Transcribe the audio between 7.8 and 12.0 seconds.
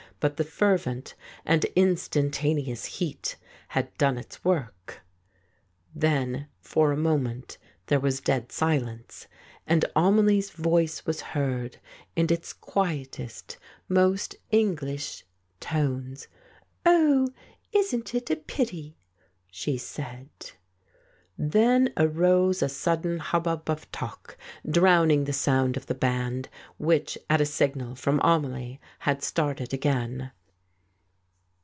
there was dead silence, and Amelie's voice was heard